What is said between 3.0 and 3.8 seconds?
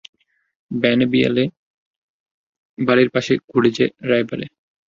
পাশে ঘোরে